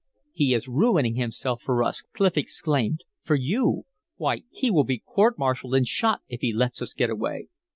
[0.33, 3.01] "He is ruining himself for us!" Clif exclaimed.
[3.21, 3.85] "For you!
[4.15, 7.49] Why he will be court martialed and shot if he lets us get away."